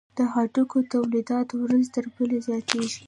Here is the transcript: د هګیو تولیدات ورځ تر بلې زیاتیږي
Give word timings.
د 0.17 0.19
هګیو 0.33 0.79
تولیدات 0.93 1.47
ورځ 1.61 1.83
تر 1.95 2.05
بلې 2.13 2.39
زیاتیږي 2.47 2.97